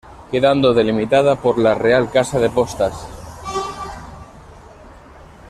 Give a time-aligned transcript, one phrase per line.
[0.31, 2.95] Quedando delimitada por la Real Casa de Postas.